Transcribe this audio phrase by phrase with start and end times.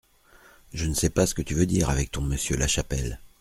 [0.73, 3.19] Je ne sais pas ce que tu veux dire avec ton Monsieur Lachapelle!